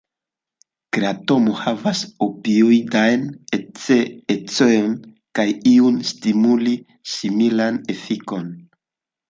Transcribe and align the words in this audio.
Kratomo 0.95 1.53
havas 1.59 2.01
opioidajn 2.27 3.29
ecojn 3.59 4.97
kaj 5.41 5.49
iujn 5.77 6.03
stimulil-similajn 6.15 7.81
efikojn. 7.99 8.55